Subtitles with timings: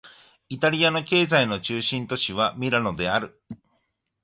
[0.49, 3.39] イタリアの経済の中心都市はミラノである